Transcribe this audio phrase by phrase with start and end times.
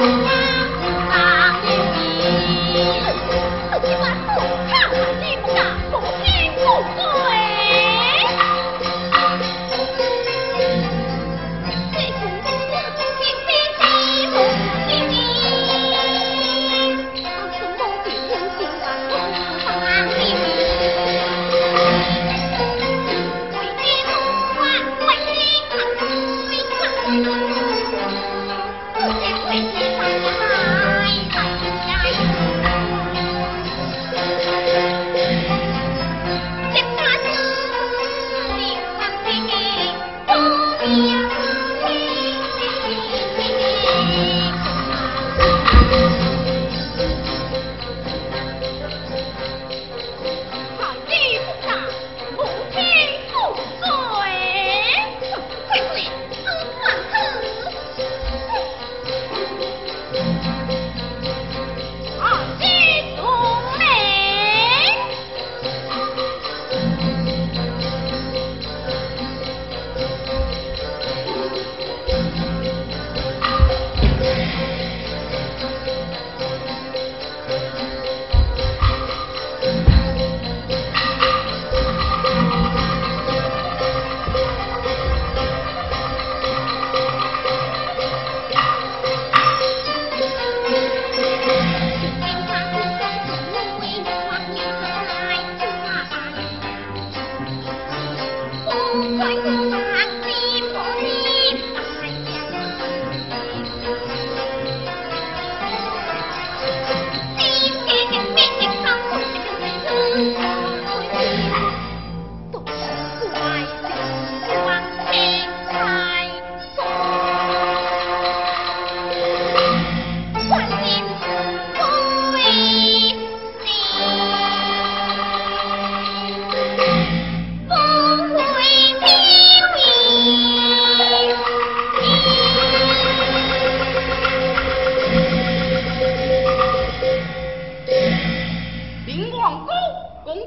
[0.00, 0.39] Thank you.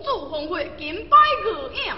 [0.03, 1.95] 祝峰会金牌合影。